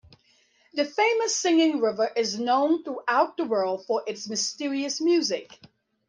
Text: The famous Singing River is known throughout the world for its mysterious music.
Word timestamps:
The 0.73 0.83
famous 0.83 1.35
Singing 1.35 1.79
River 1.79 2.09
is 2.15 2.39
known 2.39 2.83
throughout 2.83 3.37
the 3.37 3.45
world 3.45 3.85
for 3.85 4.01
its 4.07 4.27
mysterious 4.27 4.99
music. 4.99 5.59